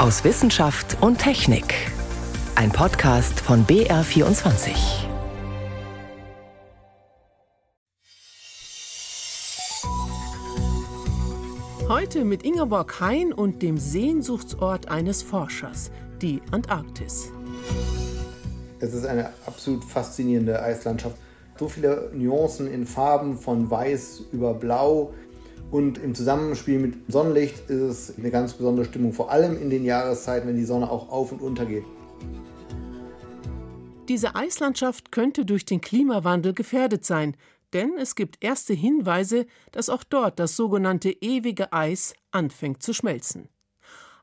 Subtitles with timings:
[0.00, 1.74] aus Wissenschaft und Technik.
[2.54, 4.70] Ein Podcast von BR24.
[11.86, 15.90] Heute mit Ingeborg Hein und dem Sehnsuchtsort eines Forschers,
[16.22, 17.30] die Antarktis.
[18.78, 21.16] Es ist eine absolut faszinierende Eislandschaft.
[21.58, 25.12] So viele Nuancen in Farben von weiß über blau,
[25.70, 29.84] und im Zusammenspiel mit Sonnenlicht ist es eine ganz besondere Stimmung, vor allem in den
[29.84, 31.84] Jahreszeiten, wenn die Sonne auch auf und unter geht.
[34.08, 37.36] Diese Eislandschaft könnte durch den Klimawandel gefährdet sein,
[37.72, 43.48] denn es gibt erste Hinweise, dass auch dort das sogenannte ewige Eis anfängt zu schmelzen.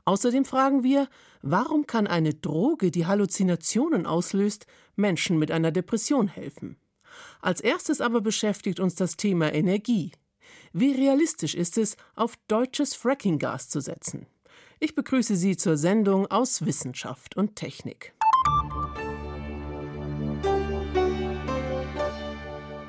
[0.04, 1.08] Außerdem fragen wir,
[1.42, 6.78] warum kann eine Droge, die Halluzinationen auslöst, Menschen mit einer Depression helfen?
[7.42, 10.12] Als erstes aber beschäftigt uns das Thema Energie.
[10.80, 14.28] Wie realistisch ist es, auf deutsches Frackinggas zu setzen?
[14.80, 18.14] Ich begrüße Sie zur Sendung aus Wissenschaft und Technik.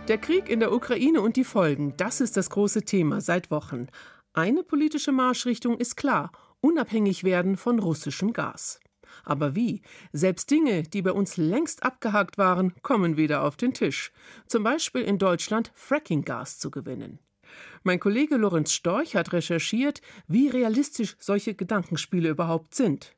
[0.06, 3.86] Der Krieg in der Ukraine und die Folgen, das ist das große Thema seit Wochen.
[4.34, 8.80] Eine politische Marschrichtung ist klar, unabhängig werden von russischem Gas.
[9.24, 9.80] Aber wie?
[10.12, 14.12] Selbst Dinge, die bei uns längst abgehakt waren, kommen wieder auf den Tisch.
[14.46, 17.18] Zum Beispiel in Deutschland Frackinggas zu gewinnen.
[17.82, 23.14] Mein Kollege Lorenz Storch hat recherchiert, wie realistisch solche Gedankenspiele überhaupt sind.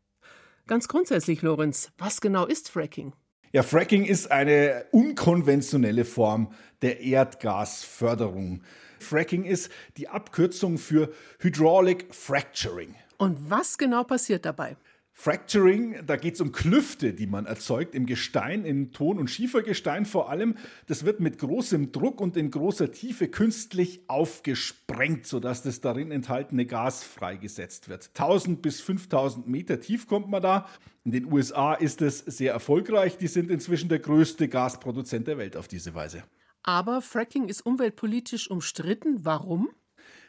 [0.66, 3.12] Ganz grundsätzlich, Lorenz, was genau ist Fracking?
[3.52, 8.62] Ja, Fracking ist eine unkonventionelle Form der Erdgasförderung.
[9.00, 12.94] Fracking ist die Abkürzung für Hydraulic Fracturing.
[13.18, 14.76] Und was genau passiert dabei?
[15.22, 20.06] Fracturing, da geht es um Klüfte, die man erzeugt im Gestein, in Ton- und Schiefergestein
[20.06, 20.56] vor allem.
[20.86, 26.64] Das wird mit großem Druck und in großer Tiefe künstlich aufgesprengt, sodass das darin enthaltene
[26.64, 28.12] Gas freigesetzt wird.
[28.14, 30.66] 1000 bis 5000 Meter tief kommt man da.
[31.04, 33.18] In den USA ist es sehr erfolgreich.
[33.18, 36.24] Die sind inzwischen der größte Gasproduzent der Welt auf diese Weise.
[36.62, 39.22] Aber Fracking ist umweltpolitisch umstritten.
[39.22, 39.68] Warum?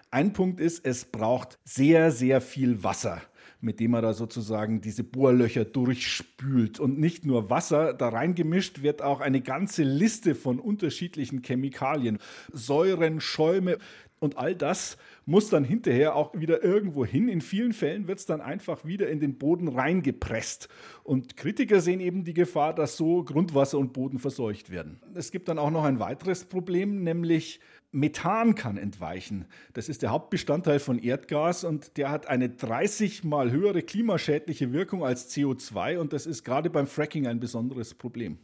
[0.09, 3.21] Ein Punkt ist, es braucht sehr, sehr viel Wasser
[3.61, 6.79] mit dem er da sozusagen diese Bohrlöcher durchspült.
[6.79, 12.17] Und nicht nur Wasser, da reingemischt wird auch eine ganze Liste von unterschiedlichen Chemikalien,
[12.51, 13.77] Säuren, Schäume.
[14.19, 17.27] Und all das muss dann hinterher auch wieder irgendwo hin.
[17.27, 20.69] In vielen Fällen wird es dann einfach wieder in den Boden reingepresst.
[21.03, 24.99] Und Kritiker sehen eben die Gefahr, dass so Grundwasser und Boden verseucht werden.
[25.15, 27.59] Es gibt dann auch noch ein weiteres Problem, nämlich
[27.91, 29.45] Methan kann entweichen.
[29.73, 35.03] Das ist der Hauptbestandteil von Erdgas und der hat eine 30 mal höhere klimaschädliche Wirkung
[35.03, 38.39] als CO2 und das ist gerade beim Fracking ein besonderes Problem.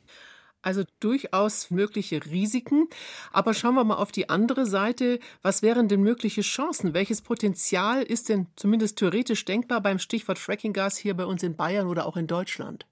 [0.61, 2.89] Also durchaus mögliche Risiken.
[3.31, 5.19] Aber schauen wir mal auf die andere Seite.
[5.41, 6.93] Was wären denn mögliche Chancen?
[6.93, 11.87] Welches Potenzial ist denn zumindest theoretisch denkbar beim Stichwort Frackinggas hier bei uns in Bayern
[11.87, 12.85] oder auch in Deutschland?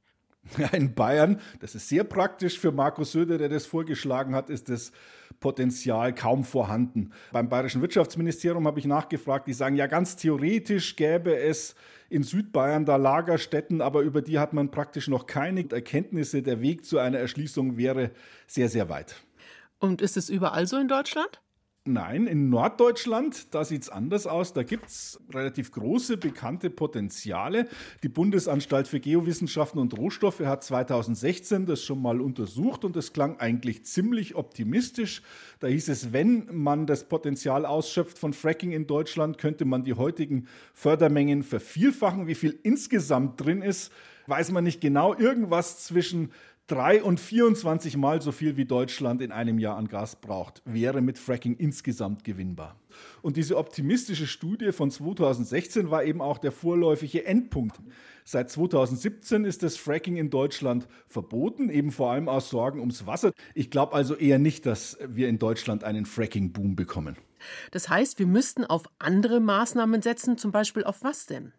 [0.71, 4.91] in Bayern, das ist sehr praktisch für Markus Söder, der das vorgeschlagen hat, ist das
[5.39, 7.11] Potenzial kaum vorhanden.
[7.31, 11.75] Beim Bayerischen Wirtschaftsministerium habe ich nachgefragt, die sagen, ja, ganz theoretisch gäbe es
[12.09, 16.41] in Südbayern da Lagerstätten, aber über die hat man praktisch noch keine Erkenntnisse.
[16.41, 18.11] Der Weg zu einer Erschließung wäre
[18.47, 19.15] sehr, sehr weit.
[19.79, 21.41] Und ist es überall so in Deutschland?
[21.87, 24.53] Nein, in Norddeutschland, da sieht es anders aus.
[24.53, 27.67] Da gibt es relativ große bekannte Potenziale.
[28.01, 33.39] Die Bundesanstalt für Geowissenschaften und Rohstoffe hat 2016 das schon mal untersucht und es klang
[33.39, 35.21] eigentlich ziemlich optimistisch.
[35.59, 39.93] Da hieß es, wenn man das Potenzial ausschöpft von Fracking in Deutschland, könnte man die
[39.93, 42.25] heutigen Fördermengen vervielfachen.
[42.25, 43.91] Wie viel insgesamt drin ist,
[44.25, 45.13] weiß man nicht genau.
[45.13, 46.31] Irgendwas zwischen
[46.67, 51.01] drei und 24 Mal so viel wie Deutschland in einem Jahr an Gas braucht, wäre
[51.01, 52.79] mit Fracking insgesamt gewinnbar.
[53.21, 57.79] Und diese optimistische Studie von 2016 war eben auch der vorläufige Endpunkt.
[58.23, 63.31] Seit 2017 ist das Fracking in Deutschland verboten, eben vor allem aus Sorgen ums Wasser.
[63.53, 67.17] Ich glaube also eher nicht, dass wir in Deutschland einen Fracking-Boom bekommen.
[67.71, 71.53] Das heißt, wir müssten auf andere Maßnahmen setzen, zum Beispiel auf was denn?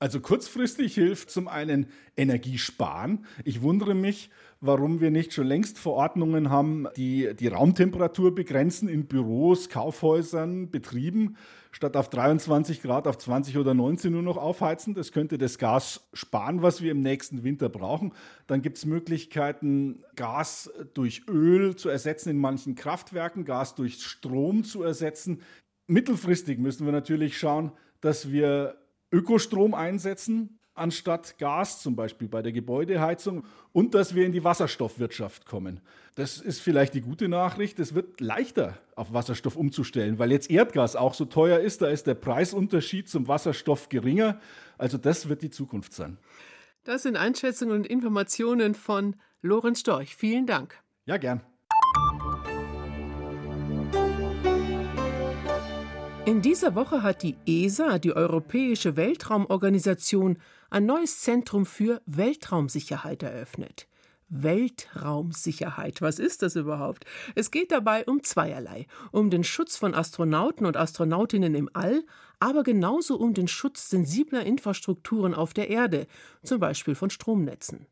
[0.00, 1.86] Also kurzfristig hilft zum einen
[2.16, 3.26] Energiesparen.
[3.44, 4.30] Ich wundere mich,
[4.60, 11.36] warum wir nicht schon längst Verordnungen haben, die die Raumtemperatur begrenzen in Büros, Kaufhäusern, Betrieben,
[11.72, 14.94] statt auf 23 Grad auf 20 oder 19 nur noch aufheizen.
[14.94, 18.12] Das könnte das Gas sparen, was wir im nächsten Winter brauchen.
[18.46, 24.62] Dann gibt es Möglichkeiten, Gas durch Öl zu ersetzen in manchen Kraftwerken, Gas durch Strom
[24.62, 25.42] zu ersetzen.
[25.88, 28.76] Mittelfristig müssen wir natürlich schauen, dass wir
[29.12, 35.44] Ökostrom einsetzen, anstatt Gas, zum Beispiel bei der Gebäudeheizung, und dass wir in die Wasserstoffwirtschaft
[35.44, 35.80] kommen.
[36.14, 37.78] Das ist vielleicht die gute Nachricht.
[37.78, 41.82] Es wird leichter, auf Wasserstoff umzustellen, weil jetzt Erdgas auch so teuer ist.
[41.82, 44.40] Da ist der Preisunterschied zum Wasserstoff geringer.
[44.78, 46.18] Also das wird die Zukunft sein.
[46.84, 50.16] Das sind Einschätzungen und Informationen von Lorenz Storch.
[50.16, 50.74] Vielen Dank.
[51.04, 51.42] Ja, gern.
[56.28, 60.36] In dieser Woche hat die ESA, die Europäische Weltraumorganisation,
[60.68, 63.88] ein neues Zentrum für Weltraumsicherheit eröffnet.
[64.28, 66.02] Weltraumsicherheit.
[66.02, 67.06] Was ist das überhaupt?
[67.34, 68.86] Es geht dabei um zweierlei.
[69.10, 72.04] Um den Schutz von Astronauten und Astronautinnen im All,
[72.40, 76.06] aber genauso um den Schutz sensibler Infrastrukturen auf der Erde,
[76.42, 77.86] zum Beispiel von Stromnetzen.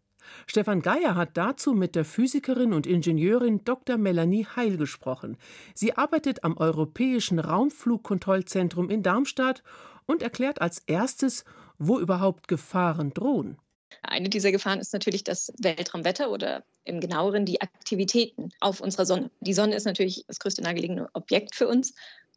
[0.46, 3.96] Stefan Geier hat dazu mit der Physikerin und Ingenieurin Dr.
[3.96, 5.36] Melanie Heil gesprochen.
[5.74, 9.62] Sie arbeitet am Europäischen Raumflugkontrollzentrum in Darmstadt
[10.06, 11.44] und erklärt als erstes,
[11.78, 13.58] wo überhaupt Gefahren drohen.
[14.02, 19.30] Eine dieser Gefahren ist natürlich das Weltraumwetter oder im genaueren die Aktivitäten auf unserer Sonne.
[19.40, 21.94] Die Sonne ist natürlich das größte nahegelegene Objekt für uns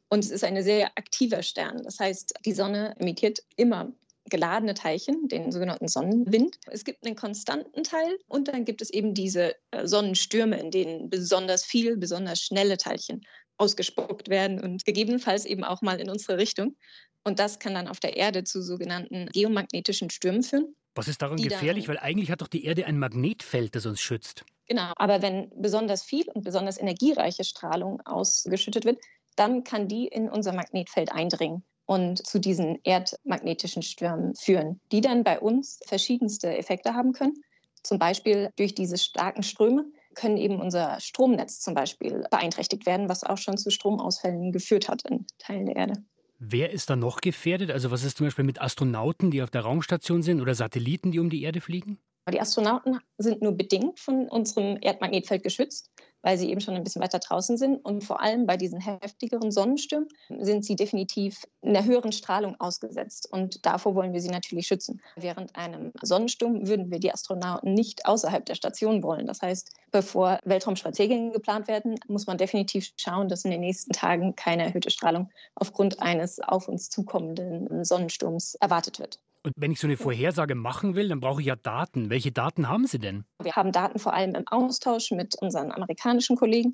[0.10, 1.84] und es ist ein sehr aktiver Stern.
[1.84, 3.92] Das heißt, die Sonne emittiert immer
[4.30, 6.58] geladene Teilchen, den sogenannten Sonnenwind.
[6.68, 11.10] Es gibt einen konstanten Teil und dann gibt es eben diese äh, Sonnenstürme, in denen
[11.10, 13.22] besonders viel, besonders schnelle Teilchen
[13.58, 16.78] ausgespuckt werden und gegebenenfalls eben auch mal in unsere Richtung.
[17.24, 20.76] Und das kann dann auf der Erde zu sogenannten geomagnetischen Stürmen führen.
[20.96, 21.88] Was ist daran gefährlich?
[21.88, 24.46] Weil eigentlich hat doch die Erde ein Magnetfeld, das uns schützt.
[24.68, 29.00] Genau, aber wenn besonders viel und besonders energiereiche Strahlung ausgeschüttet wird,
[29.36, 35.24] dann kann die in unser Magnetfeld eindringen und zu diesen erdmagnetischen Stürmen führen, die dann
[35.24, 37.34] bei uns verschiedenste Effekte haben können.
[37.82, 43.24] Zum Beispiel durch diese starken Ströme können eben unser Stromnetz zum Beispiel beeinträchtigt werden, was
[43.24, 45.94] auch schon zu Stromausfällen geführt hat in Teilen der Erde.
[46.38, 47.72] Wer ist da noch gefährdet?
[47.72, 51.18] Also was ist zum Beispiel mit Astronauten, die auf der Raumstation sind oder Satelliten, die
[51.18, 51.98] um die Erde fliegen?
[52.32, 55.92] Die Astronauten sind nur bedingt von unserem Erdmagnetfeld geschützt
[56.22, 57.84] weil sie eben schon ein bisschen weiter draußen sind.
[57.84, 60.10] Und vor allem bei diesen heftigeren Sonnenstürmen
[60.40, 63.32] sind sie definitiv einer höheren Strahlung ausgesetzt.
[63.32, 65.02] Und davor wollen wir sie natürlich schützen.
[65.16, 69.28] Während einem Sonnensturm würden wir die Astronauten nicht außerhalb der Station wollen.
[69.28, 74.36] Das heißt, bevor Weltraumspaziergänge geplant werden, muss man definitiv schauen, dass in den nächsten Tagen
[74.36, 79.20] keine erhöhte Strahlung aufgrund eines auf uns zukommenden Sonnensturms erwartet wird.
[79.44, 82.10] Und wenn ich so eine Vorhersage machen will, dann brauche ich ja Daten.
[82.10, 83.24] Welche Daten haben Sie denn?
[83.42, 86.74] Wir haben Daten vor allem im Austausch mit unseren amerikanischen Kollegen,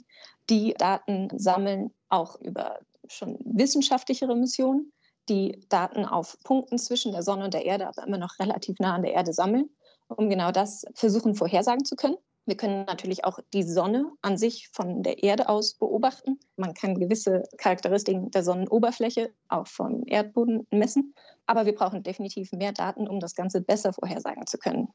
[0.50, 4.92] die Daten sammeln, auch über schon wissenschaftlichere Missionen,
[5.30, 8.96] die Daten auf Punkten zwischen der Sonne und der Erde, aber immer noch relativ nah
[8.96, 9.70] an der Erde sammeln,
[10.08, 12.18] um genau das versuchen vorhersagen zu können.
[12.48, 16.40] Wir können natürlich auch die Sonne an sich von der Erde aus beobachten.
[16.58, 21.16] Man kann gewisse Charakteristiken der Sonnenoberfläche auch vom Erdboden messen.
[21.46, 24.90] Aber wir brauchen definitiv mehr Daten, um das Ganze besser vorhersagen zu können.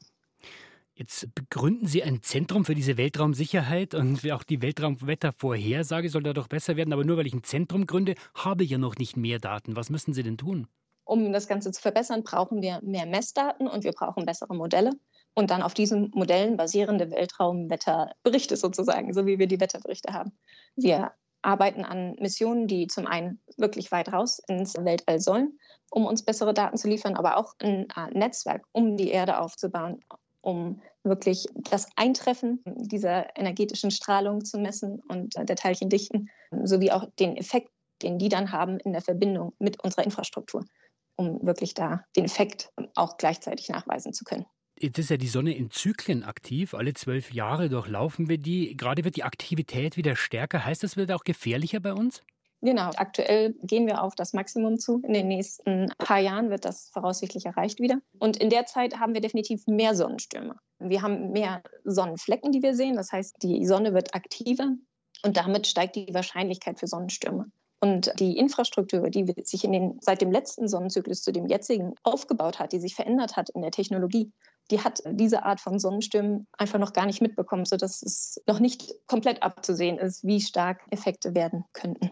[0.94, 6.48] Jetzt begründen Sie ein Zentrum für diese Weltraumsicherheit und auch die Weltraumwettervorhersage soll da doch
[6.48, 6.92] besser werden.
[6.92, 9.76] Aber nur weil ich ein Zentrum gründe, habe ich ja noch nicht mehr Daten.
[9.76, 10.66] Was müssen Sie denn tun?
[11.04, 14.90] Um das Ganze zu verbessern, brauchen wir mehr Messdaten und wir brauchen bessere Modelle
[15.34, 20.32] und dann auf diesen Modellen basierende Weltraumwetterberichte sozusagen, so wie wir die Wetterberichte haben.
[20.76, 25.58] Wir arbeiten an Missionen, die zum einen wirklich weit raus ins Weltall sollen,
[25.90, 30.00] um uns bessere Daten zu liefern, aber auch ein Netzwerk, um die Erde aufzubauen,
[30.40, 36.30] um wirklich das Eintreffen dieser energetischen Strahlung zu messen und der Teilchendichten,
[36.62, 37.70] sowie auch den Effekt,
[38.02, 40.64] den die dann haben in der Verbindung mit unserer Infrastruktur,
[41.16, 44.46] um wirklich da den Effekt auch gleichzeitig nachweisen zu können.
[44.82, 46.72] Jetzt ist ja die Sonne in Zyklen aktiv.
[46.72, 48.74] Alle zwölf Jahre durchlaufen wir die.
[48.78, 50.64] Gerade wird die Aktivität wieder stärker.
[50.64, 52.22] Heißt das, wird auch gefährlicher bei uns?
[52.62, 55.02] Genau, aktuell gehen wir auf das Maximum zu.
[55.04, 58.00] In den nächsten paar Jahren wird das voraussichtlich erreicht wieder.
[58.18, 60.56] Und in der Zeit haben wir definitiv mehr Sonnenstürme.
[60.78, 62.96] Wir haben mehr Sonnenflecken, die wir sehen.
[62.96, 64.76] Das heißt, die Sonne wird aktiver
[65.22, 67.50] und damit steigt die Wahrscheinlichkeit für Sonnenstürme.
[67.82, 72.58] Und die Infrastruktur, die sich in den, seit dem letzten Sonnenzyklus zu dem jetzigen aufgebaut
[72.58, 74.30] hat, die sich verändert hat in der Technologie,
[74.70, 78.94] die hat diese Art von Sonnenstürmen einfach noch gar nicht mitbekommen, sodass es noch nicht
[79.06, 82.10] komplett abzusehen ist, wie stark Effekte werden könnten.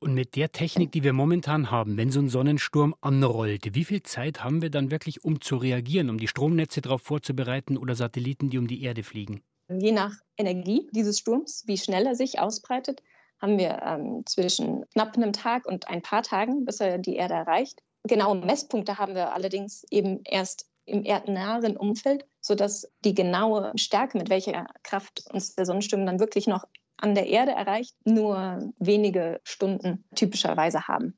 [0.00, 4.04] Und mit der Technik, die wir momentan haben, wenn so ein Sonnensturm anrollt, wie viel
[4.04, 8.48] Zeit haben wir dann wirklich, um zu reagieren, um die Stromnetze darauf vorzubereiten oder Satelliten,
[8.48, 9.42] die um die Erde fliegen?
[9.68, 13.02] Je nach Energie dieses Sturms, wie schnell er sich ausbreitet,
[13.40, 17.34] haben wir ähm, zwischen knapp einem Tag und ein paar Tagen, bis er die Erde
[17.34, 17.80] erreicht.
[18.04, 24.30] Genaue Messpunkte haben wir allerdings eben erst im erdnahen Umfeld, sodass die genaue Stärke, mit
[24.30, 26.64] welcher Kraft uns der Sonnensturm dann wirklich noch
[26.96, 31.16] an der Erde erreicht, nur wenige Stunden typischerweise haben.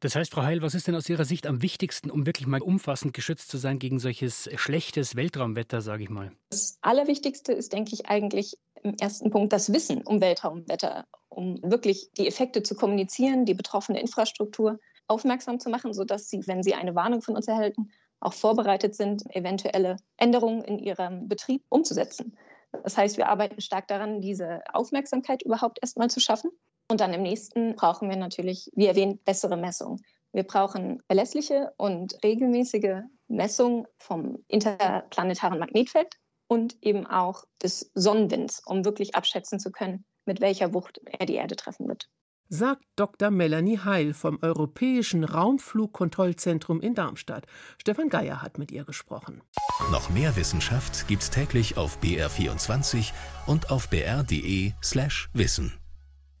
[0.00, 2.62] Das heißt, Frau Heil, was ist denn aus Ihrer Sicht am wichtigsten, um wirklich mal
[2.62, 6.30] umfassend geschützt zu sein gegen solches schlechtes Weltraumwetter, sage ich mal?
[6.50, 11.04] Das Allerwichtigste ist, denke ich, eigentlich im ersten Punkt das Wissen um Weltraumwetter,
[11.38, 16.64] um wirklich die Effekte zu kommunizieren, die betroffene Infrastruktur aufmerksam zu machen, sodass sie, wenn
[16.64, 22.36] sie eine Warnung von uns erhalten, auch vorbereitet sind, eventuelle Änderungen in ihrem Betrieb umzusetzen.
[22.82, 26.50] Das heißt, wir arbeiten stark daran, diese Aufmerksamkeit überhaupt erstmal zu schaffen.
[26.90, 30.02] Und dann im nächsten brauchen wir natürlich, wie erwähnt, bessere Messungen.
[30.32, 36.16] Wir brauchen verlässliche und regelmäßige Messungen vom interplanetaren Magnetfeld
[36.48, 41.34] und eben auch des Sonnenwinds, um wirklich abschätzen zu können, mit welcher Wucht er die
[41.34, 42.08] Erde treffen wird.
[42.50, 43.30] Sagt Dr.
[43.30, 47.46] Melanie Heil vom Europäischen Raumflugkontrollzentrum in Darmstadt.
[47.78, 49.42] Stefan Geier hat mit ihr gesprochen.
[49.90, 53.12] Noch mehr Wissenschaft gibt's täglich auf BR24
[53.46, 55.74] und auf br.de/slash wissen.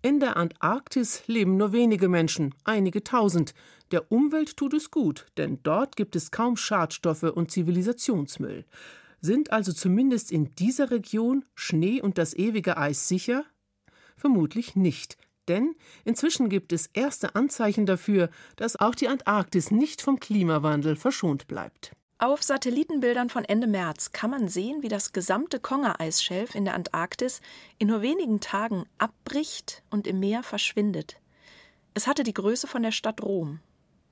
[0.00, 3.52] In der Antarktis leben nur wenige Menschen, einige tausend.
[3.90, 8.64] Der Umwelt tut es gut, denn dort gibt es kaum Schadstoffe und Zivilisationsmüll.
[9.20, 13.44] Sind also zumindest in dieser Region Schnee und das ewige Eis sicher?
[14.18, 15.16] Vermutlich nicht,
[15.48, 21.46] denn inzwischen gibt es erste Anzeichen dafür, dass auch die Antarktis nicht vom Klimawandel verschont
[21.46, 21.92] bleibt.
[22.20, 27.40] Auf Satellitenbildern von Ende März kann man sehen, wie das gesamte Konga-Eisschelf in der Antarktis
[27.78, 31.20] in nur wenigen Tagen abbricht und im Meer verschwindet.
[31.94, 33.60] Es hatte die Größe von der Stadt Rom.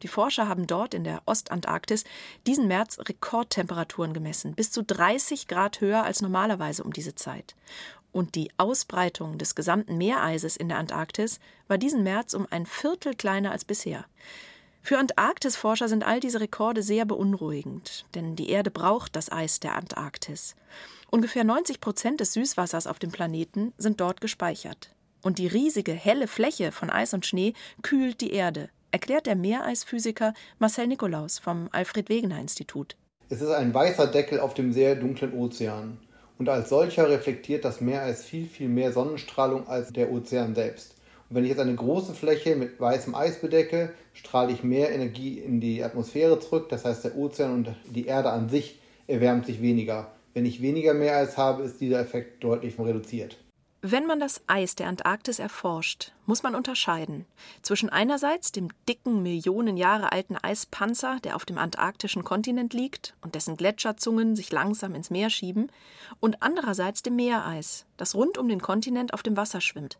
[0.02, 2.04] Die Forscher haben dort in der Ostantarktis
[2.46, 7.56] diesen März Rekordtemperaturen gemessen, bis zu 30 Grad höher als normalerweise um diese Zeit.
[8.16, 13.14] Und die Ausbreitung des gesamten Meereises in der Antarktis war diesen März um ein Viertel
[13.14, 14.06] kleiner als bisher.
[14.80, 19.74] Für Antarktisforscher sind all diese Rekorde sehr beunruhigend, denn die Erde braucht das Eis der
[19.74, 20.56] Antarktis.
[21.10, 24.94] Ungefähr 90 Prozent des Süßwassers auf dem Planeten sind dort gespeichert.
[25.22, 30.32] Und die riesige, helle Fläche von Eis und Schnee kühlt die Erde, erklärt der Meereisphysiker
[30.58, 32.96] Marcel Nikolaus vom Alfred-Wegener-Institut.
[33.28, 35.98] Es ist ein weißer Deckel auf dem sehr dunklen Ozean.
[36.38, 40.94] Und als solcher reflektiert das Meereis viel, viel mehr Sonnenstrahlung als der Ozean selbst.
[41.28, 45.38] Und wenn ich jetzt eine große Fläche mit weißem Eis bedecke, strahle ich mehr Energie
[45.38, 46.68] in die Atmosphäre zurück.
[46.68, 50.12] Das heißt, der Ozean und die Erde an sich erwärmt sich weniger.
[50.34, 53.38] Wenn ich weniger Meereis habe, ist dieser Effekt deutlich reduziert.
[53.88, 57.24] Wenn man das Eis der Antarktis erforscht, muss man unterscheiden
[57.62, 63.36] zwischen einerseits dem dicken, Millionen Jahre alten Eispanzer, der auf dem antarktischen Kontinent liegt und
[63.36, 65.70] dessen Gletscherzungen sich langsam ins Meer schieben,
[66.18, 69.98] und andererseits dem Meereis, das rund um den Kontinent auf dem Wasser schwimmt.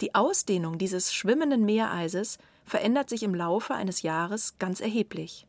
[0.00, 5.46] Die Ausdehnung dieses schwimmenden Meereises verändert sich im Laufe eines Jahres ganz erheblich.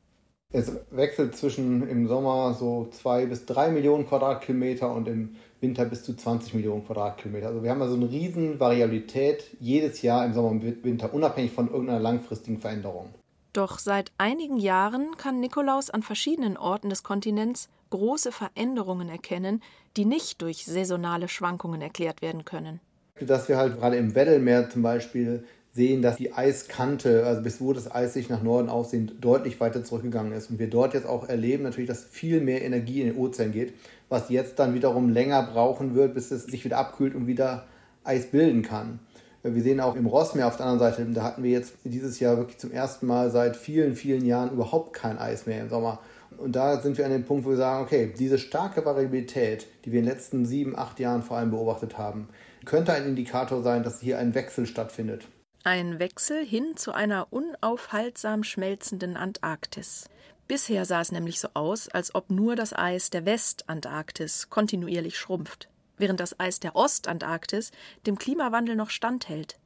[0.56, 6.04] Es wechselt zwischen im Sommer so zwei bis drei Millionen Quadratkilometer und im Winter bis
[6.04, 7.48] zu 20 Millionen Quadratkilometer.
[7.48, 11.72] Also wir haben also eine riesen Variabilität jedes Jahr im Sommer und Winter, unabhängig von
[11.72, 13.10] irgendeiner langfristigen Veränderung.
[13.54, 19.60] Doch seit einigen Jahren kann Nikolaus an verschiedenen Orten des Kontinents große Veränderungen erkennen,
[19.98, 22.80] die nicht durch saisonale Schwankungen erklärt werden können
[23.20, 27.74] dass wir halt gerade im Weddellmeer zum Beispiel sehen, dass die Eiskante, also bis wo
[27.74, 30.51] das Eis sich nach Norden aussehnt, deutlich weiter zurückgegangen ist.
[30.51, 33.74] Und wir dort jetzt auch erleben natürlich, dass viel mehr Energie in den Ozean geht,
[34.08, 37.65] was jetzt dann wiederum länger brauchen wird, bis es sich wieder abkühlt und wieder
[38.03, 39.00] Eis bilden kann.
[39.42, 42.38] Wir sehen auch im Rossmeer auf der anderen Seite, da hatten wir jetzt dieses Jahr
[42.38, 46.00] wirklich zum ersten Mal seit vielen, vielen Jahren überhaupt kein Eis mehr im Sommer.
[46.38, 49.92] Und da sind wir an dem Punkt, wo wir sagen, okay, diese starke Variabilität, die
[49.92, 52.30] wir in den letzten sieben, acht Jahren vor allem beobachtet haben,
[52.63, 55.27] könnte ein Indikator sein, dass hier ein Wechsel stattfindet.
[55.65, 60.10] Ein Wechsel hin zu einer unaufhaltsam schmelzenden Antarktis.
[60.46, 65.70] Bisher sah es nämlich so aus, als ob nur das Eis der Westantarktis kontinuierlich schrumpft,
[65.98, 67.72] während das Eis der Ostantarktis
[68.05, 69.58] dem Klimawandel noch standhält.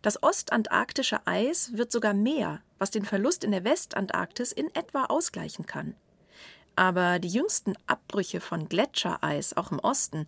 [0.00, 5.66] Das ostantarktische Eis wird sogar mehr, was den Verlust in der Westantarktis in etwa ausgleichen
[5.66, 5.94] kann.
[6.76, 10.24] Aber die jüngsten Abbrüche von Gletschereis auch im Osten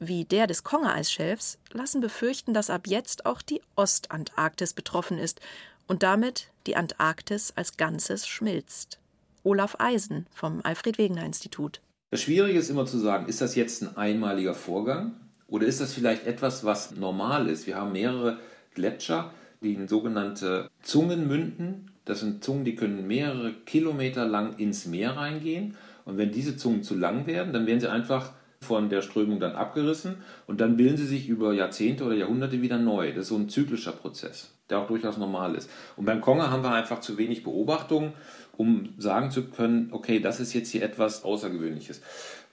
[0.00, 5.40] wie der des Konga-Eisschelfs lassen befürchten, dass ab jetzt auch die Ostantarktis betroffen ist
[5.86, 8.98] und damit die Antarktis als Ganzes schmilzt.
[9.42, 11.80] Olaf Eisen vom Alfred-Wegener-Institut.
[12.10, 15.12] Das Schwierige ist immer zu sagen, ist das jetzt ein einmaliger Vorgang
[15.46, 17.66] oder ist das vielleicht etwas, was normal ist?
[17.66, 18.38] Wir haben mehrere
[18.74, 21.90] Gletscher, die in sogenannte Zungen münden.
[22.04, 25.76] Das sind Zungen, die können mehrere Kilometer lang ins Meer reingehen.
[26.04, 29.54] Und wenn diese Zungen zu lang werden, dann werden sie einfach von der Strömung dann
[29.54, 33.12] abgerissen und dann bilden sie sich über Jahrzehnte oder Jahrhunderte wieder neu.
[33.12, 35.70] Das ist so ein zyklischer Prozess, der auch durchaus normal ist.
[35.96, 38.12] Und beim Konga haben wir einfach zu wenig Beobachtungen,
[38.56, 42.02] um sagen zu können, okay, das ist jetzt hier etwas Außergewöhnliches.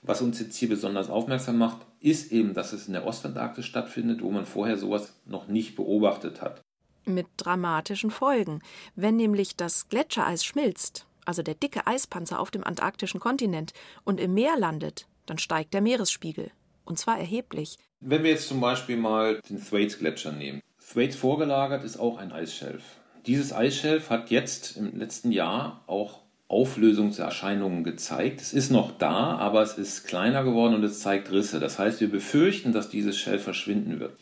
[0.02, 4.22] Was uns jetzt hier besonders aufmerksam macht, ist eben, dass es in der Ostantarktis stattfindet,
[4.22, 6.62] wo man vorher sowas noch nicht beobachtet hat.
[7.04, 8.60] Mit dramatischen Folgen.
[8.94, 13.72] Wenn nämlich das Gletschereis schmilzt, also der dicke Eispanzer auf dem antarktischen Kontinent,
[14.04, 16.50] und im Meer landet, dann steigt der Meeresspiegel.
[16.84, 17.78] Und zwar erheblich.
[18.00, 20.62] Wenn wir jetzt zum Beispiel mal den Thwaites-Gletscher nehmen.
[20.80, 22.82] Thwaites vorgelagert ist auch ein Eisschelf.
[23.26, 28.40] Dieses Eisschelf hat jetzt im letzten Jahr auch Auflösungserscheinungen gezeigt.
[28.40, 31.58] Es ist noch da, aber es ist kleiner geworden und es zeigt Risse.
[31.58, 34.16] Das heißt, wir befürchten, dass dieses Schelf verschwinden wird.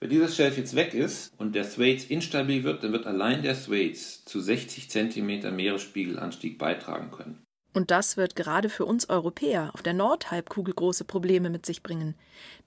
[0.00, 3.60] Wenn dieses Schelf jetzt weg ist und der Thwaites instabil wird, dann wird allein der
[3.60, 7.42] Thwaites zu 60 cm Meeresspiegelanstieg beitragen können.
[7.74, 12.14] Und das wird gerade für uns Europäer auf der Nordhalbkugel große Probleme mit sich bringen.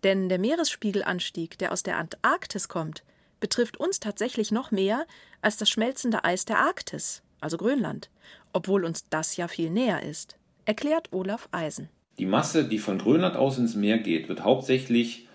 [0.03, 3.03] Denn der Meeresspiegelanstieg, der aus der Antarktis kommt,
[3.39, 5.05] betrifft uns tatsächlich noch mehr
[5.41, 8.10] als das schmelzende Eis der Arktis, also Grönland,
[8.53, 11.89] obwohl uns das ja viel näher ist, erklärt Olaf Eisen.
[12.20, 15.27] Die Masse, die von Grönland aus ins Meer geht, wird hauptsächlich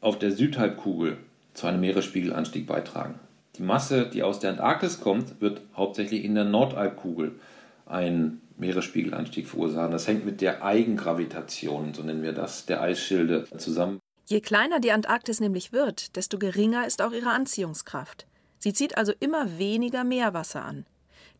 [0.00, 1.16] auf der Südhalbkugel
[1.54, 3.18] zu einem Meeresspiegelanstieg beitragen.
[3.56, 7.40] Die Masse, die aus der Antarktis kommt, wird hauptsächlich in der Nordhalbkugel
[7.86, 9.92] einen Meeresspiegelanstieg verursachen.
[9.92, 14.00] Das hängt mit der Eigengravitation, so nennen wir das, der Eisschilde zusammen.
[14.26, 18.26] Je kleiner die Antarktis nämlich wird, desto geringer ist auch ihre Anziehungskraft.
[18.58, 20.86] Sie zieht also immer weniger Meerwasser an.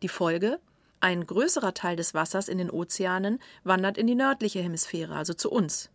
[0.03, 0.59] Die Folge?
[0.99, 5.51] Ein größerer Teil des Wassers in den Ozeanen wandert in die nördliche Hemisphäre, also zu
[5.51, 5.89] uns.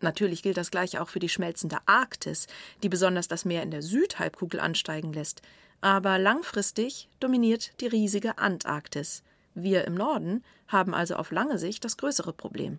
[0.00, 2.46] Natürlich gilt das gleiche auch für die schmelzende Arktis,
[2.82, 5.42] die besonders das Meer in der Südhalbkugel ansteigen lässt.
[5.80, 9.22] Aber langfristig dominiert die riesige Antarktis.
[9.58, 12.78] Wir im Norden haben also auf lange Sicht das größere Problem.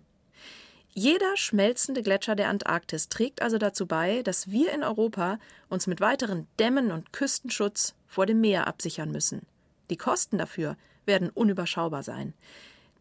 [0.94, 6.00] Jeder schmelzende Gletscher der Antarktis trägt also dazu bei, dass wir in Europa uns mit
[6.00, 9.42] weiteren Dämmen und Küstenschutz vor dem Meer absichern müssen.
[9.90, 12.32] Die Kosten dafür werden unüberschaubar sein.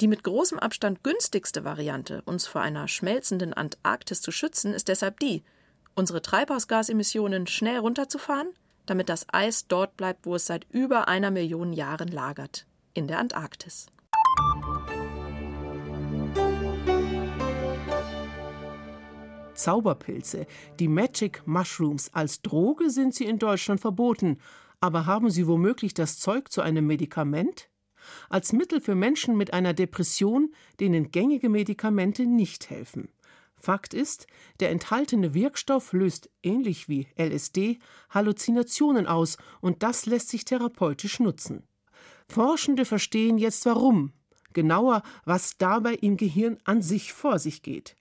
[0.02, 5.20] Die mit großem Abstand günstigste Variante, uns vor einer schmelzenden Antarktis zu schützen, ist deshalb
[5.20, 5.44] die,
[5.96, 8.50] unsere Treibhausgasemissionen schnell runterzufahren,
[8.86, 12.67] damit das Eis dort bleibt, wo es seit über einer Million Jahren lagert,
[12.98, 13.86] in der Antarktis.
[19.54, 20.48] Zauberpilze,
[20.80, 22.10] die Magic Mushrooms.
[22.14, 24.40] Als Droge sind sie in Deutschland verboten.
[24.80, 27.70] Aber haben sie womöglich das Zeug zu einem Medikament?
[28.30, 33.10] Als Mittel für Menschen mit einer Depression, denen gängige Medikamente nicht helfen.
[33.56, 34.26] Fakt ist,
[34.60, 41.64] der enthaltene Wirkstoff löst, ähnlich wie LSD, Halluzinationen aus, und das lässt sich therapeutisch nutzen.
[42.30, 44.12] Forschende verstehen jetzt warum,
[44.54, 47.96] genauer, was dabei im Gehirn an sich vor sich geht.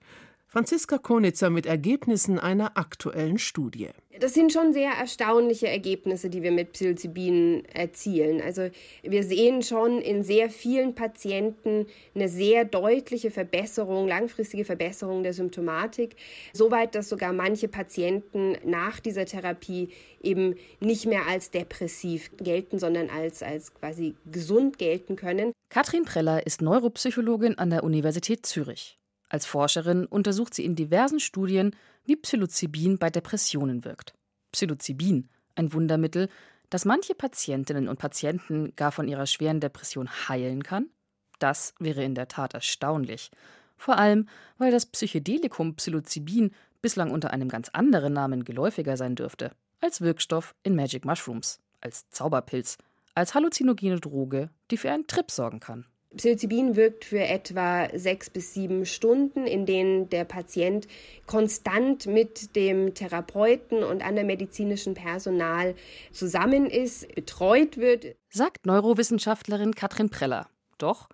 [0.57, 3.91] Franziska Konitzer mit Ergebnissen einer aktuellen Studie.
[4.19, 8.41] Das sind schon sehr erstaunliche Ergebnisse, die wir mit Psilocybin erzielen.
[8.41, 8.71] Also
[9.03, 16.17] wir sehen schon in sehr vielen Patienten eine sehr deutliche Verbesserung, langfristige Verbesserung der Symptomatik,
[16.55, 19.91] soweit dass sogar manche Patienten nach dieser Therapie
[20.23, 25.53] eben nicht mehr als depressiv gelten, sondern als, als quasi gesund gelten können.
[25.69, 28.99] Katrin Preller ist Neuropsychologin an der Universität Zürich.
[29.29, 34.15] Als Forscherin untersucht sie in diversen Studien, wie Psilocybin bei Depressionen wirkt.
[34.53, 36.29] Psilocybin, ein Wundermittel,
[36.71, 40.91] das manche Patientinnen und Patienten gar von ihrer schweren Depression heilen kann?
[41.39, 43.31] Das wäre in der Tat erstaunlich.
[43.77, 49.53] Vor allem, weil das Psychedelikum Psilocybin bislang unter einem ganz anderen Namen geläufiger sein dürfte.
[49.81, 52.79] Als Wirkstoff in Magic Mushrooms, als Zauberpilz,
[53.15, 55.87] als halluzinogene Droge, die für einen Trip sorgen kann.
[56.15, 60.87] Psilocybin wirkt für etwa sechs bis sieben Stunden, in denen der Patient
[61.27, 65.75] konstant mit dem Therapeuten und anderem medizinischen Personal
[66.13, 68.17] zusammen ist, betreut wird.
[68.31, 70.49] Sagt Neurowissenschaftlerin Katrin Preller.
[70.79, 71.09] Doch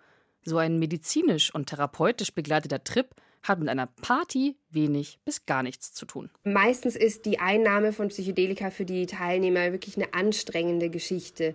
[0.45, 3.09] so ein medizinisch und therapeutisch begleiteter Trip
[3.43, 6.31] hat mit einer Party wenig bis gar nichts zu tun.
[6.45, 11.55] Meistens ist die Einnahme von Psychedelika für die Teilnehmer wirklich eine anstrengende Geschichte.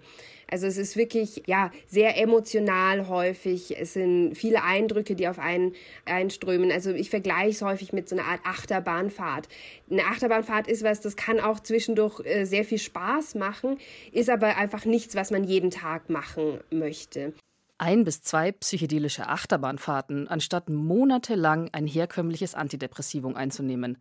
[0.49, 3.77] Also es ist wirklich ja sehr emotional häufig.
[3.79, 5.73] Es sind viele Eindrücke, die auf einen
[6.05, 6.71] einströmen.
[6.71, 9.47] Also ich vergleiche es häufig mit so einer Art Achterbahnfahrt.
[9.89, 13.77] Eine Achterbahnfahrt ist was, das kann auch zwischendurch äh, sehr viel Spaß machen,
[14.11, 17.33] ist aber einfach nichts, was man jeden Tag machen möchte
[17.77, 23.97] ein bis zwei psychedelische Achterbahnfahrten, anstatt monatelang ein herkömmliches Antidepressivum einzunehmen.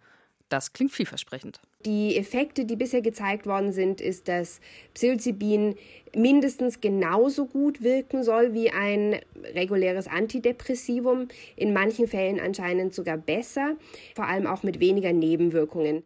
[0.48, 1.60] Das klingt vielversprechend.
[1.84, 4.60] Die Effekte, die bisher gezeigt worden sind, ist, dass
[4.94, 5.74] Psilocybin
[6.14, 9.20] mindestens genauso gut wirken soll wie ein
[9.54, 13.74] reguläres Antidepressivum, in manchen Fällen anscheinend sogar besser,
[14.14, 16.04] vor allem auch mit weniger Nebenwirkungen.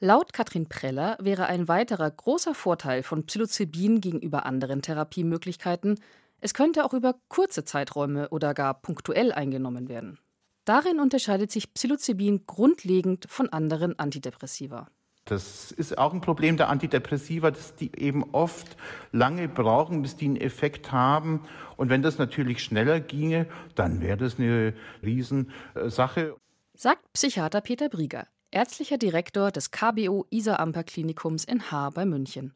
[0.00, 6.00] Laut Katrin Preller wäre ein weiterer großer Vorteil von Psilocybin gegenüber anderen Therapiemöglichkeiten,
[6.42, 10.18] es könnte auch über kurze Zeiträume oder gar punktuell eingenommen werden.
[10.64, 14.88] Darin unterscheidet sich Psilocybin grundlegend von anderen Antidepressiva.
[15.24, 18.76] Das ist auch ein Problem der Antidepressiva, dass die eben oft
[19.12, 21.44] lange brauchen, bis die einen Effekt haben.
[21.76, 26.36] Und wenn das natürlich schneller ginge, dann wäre das eine Riesensache.
[26.74, 32.54] Sagt Psychiater Peter Brieger, ärztlicher Direktor des KBO Isar Amper Klinikums in Haar bei München.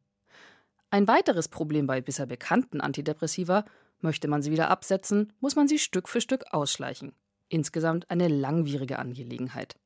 [0.91, 3.65] Ein weiteres Problem bei bisher bekannten Antidepressiva,
[4.01, 7.13] möchte man sie wieder absetzen, muss man sie Stück für Stück ausschleichen.
[7.49, 9.77] Insgesamt eine langwierige Angelegenheit.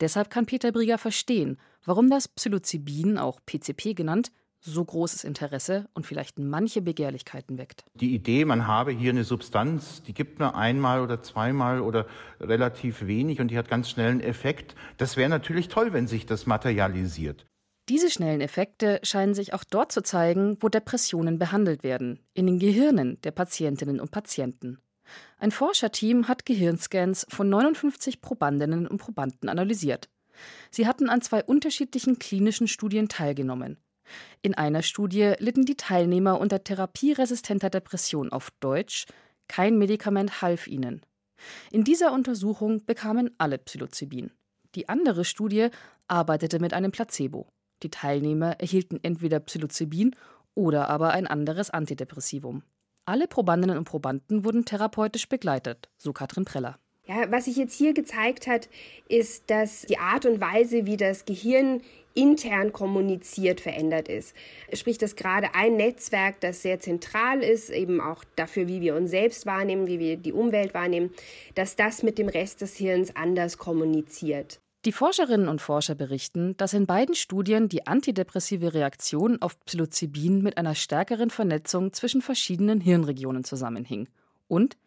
[0.00, 6.04] Deshalb kann Peter Brieger verstehen, warum das Psilocybin, auch PCP genannt, so großes Interesse und
[6.04, 7.84] vielleicht manche Begehrlichkeiten weckt.
[7.94, 12.06] Die Idee, man habe hier eine Substanz, die gibt nur einmal oder zweimal oder
[12.40, 16.26] relativ wenig und die hat ganz schnell einen Effekt, das wäre natürlich toll, wenn sich
[16.26, 17.46] das materialisiert.
[17.88, 22.58] Diese schnellen Effekte scheinen sich auch dort zu zeigen, wo Depressionen behandelt werden, in den
[22.58, 24.78] Gehirnen der Patientinnen und Patienten.
[25.38, 30.10] Ein Forscherteam hat Gehirnscans von 59 Probandinnen und Probanden analysiert.
[30.70, 33.78] Sie hatten an zwei unterschiedlichen klinischen Studien teilgenommen.
[34.42, 39.06] In einer Studie litten die Teilnehmer unter therapieresistenter Depression auf Deutsch,
[39.48, 41.00] kein Medikament half ihnen.
[41.70, 44.30] In dieser Untersuchung bekamen alle Psilocybin.
[44.74, 45.68] Die andere Studie
[46.06, 47.48] arbeitete mit einem Placebo.
[47.82, 50.16] Die Teilnehmer erhielten entweder Psilocybin
[50.54, 52.62] oder aber ein anderes Antidepressivum.
[53.04, 56.78] Alle Probandinnen und Probanden wurden therapeutisch begleitet, so Katrin Preller.
[57.06, 58.68] Ja, was sich jetzt hier gezeigt hat,
[59.08, 61.80] ist, dass die Art und Weise, wie das Gehirn
[62.12, 64.34] intern kommuniziert, verändert ist.
[64.74, 69.10] Sprich, dass gerade ein Netzwerk, das sehr zentral ist, eben auch dafür, wie wir uns
[69.10, 71.10] selbst wahrnehmen, wie wir die Umwelt wahrnehmen,
[71.54, 74.60] dass das mit dem Rest des Hirns anders kommuniziert.
[74.88, 80.56] Die Forscherinnen und Forscher berichten, dass in beiden Studien die antidepressive Reaktion auf Psilocybin mit
[80.56, 84.08] einer stärkeren Vernetzung zwischen verschiedenen Hirnregionen zusammenhing.
[84.46, 84.78] Und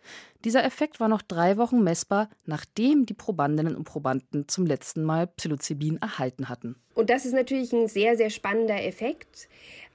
[0.43, 5.27] dieser Effekt war noch drei Wochen messbar, nachdem die Probandinnen und Probanden zum letzten Mal
[5.27, 6.77] Psilocybin erhalten hatten.
[6.95, 9.49] Und das ist natürlich ein sehr, sehr spannender Effekt.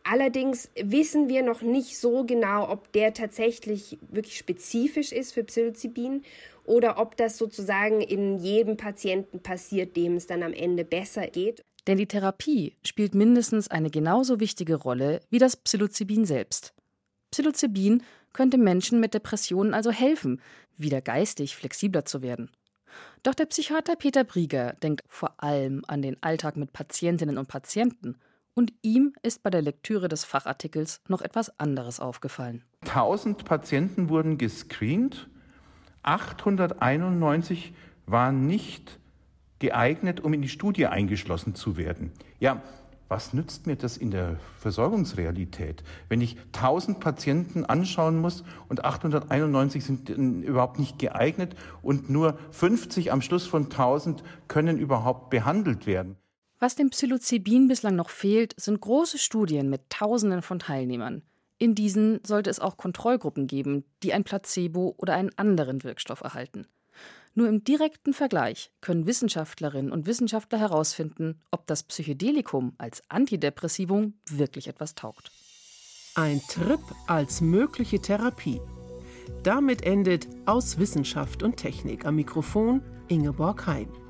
[0.09, 6.23] Allerdings wissen wir noch nicht so genau, ob der tatsächlich wirklich spezifisch ist für Psilocybin
[6.65, 11.65] oder ob das sozusagen in jedem Patienten passiert, dem es dann am Ende besser geht.
[11.89, 16.73] Denn die Therapie spielt mindestens eine genauso wichtige Rolle wie das Psilocybin selbst.
[17.33, 20.41] Psilocybin könnte Menschen mit Depressionen also helfen,
[20.77, 22.51] wieder geistig flexibler zu werden.
[23.25, 28.17] Doch der Psychiater Peter Brieger denkt vor allem an den Alltag mit Patientinnen und Patienten.
[28.59, 32.65] Und ihm ist bei der Lektüre des Fachartikels noch etwas anderes aufgefallen.
[32.87, 35.29] 1000 Patienten wurden gescreent
[36.03, 37.75] 891
[38.07, 38.99] waren nicht
[39.59, 42.13] geeignet, um in die Studie eingeschlossen zu werden.
[42.39, 42.63] Ja,
[43.09, 49.85] was nützt mir das in der Versorgungsrealität, wenn ich 1000 Patienten anschauen muss und 891
[49.85, 56.17] sind überhaupt nicht geeignet und nur 50 am Schluss von 1000 können überhaupt behandelt werden?
[56.59, 61.23] Was dem Psilocybin bislang noch fehlt, sind große Studien mit Tausenden von Teilnehmern.
[61.59, 66.67] In diesen sollte es auch Kontrollgruppen geben, die ein Placebo oder einen anderen Wirkstoff erhalten.
[67.35, 74.69] Nur im direkten Vergleich können Wissenschaftlerinnen und Wissenschaftler herausfinden, ob das Psychedelikum als Antidepressivum wirklich
[74.69, 75.31] etwas taugt.
[76.15, 78.61] Ein Trip als mögliche Therapie.
[79.43, 84.06] Damit endet Aus Wissenschaft und Technik am Mikrofon Ingeborg Heim.